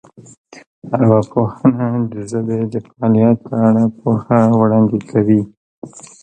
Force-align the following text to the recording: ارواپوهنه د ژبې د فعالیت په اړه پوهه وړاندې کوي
ارواپوهنه 0.95 1.87
د 2.11 2.13
ژبې 2.29 2.59
د 2.73 2.75
فعالیت 2.87 3.37
په 3.47 3.55
اړه 3.67 3.83
پوهه 3.99 4.39
وړاندې 4.61 4.99
کوي 5.11 5.41